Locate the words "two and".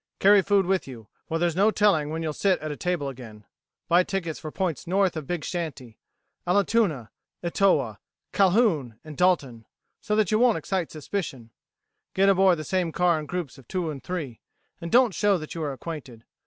13.67-14.03